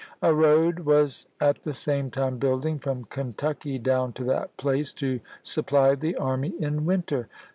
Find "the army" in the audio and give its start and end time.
5.93-6.53